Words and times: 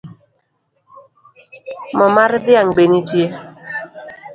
Mo 1.97 2.07
mar 2.15 2.31
dhiang’ 2.45 2.69
be 2.75 2.83
nitie? 2.91 3.27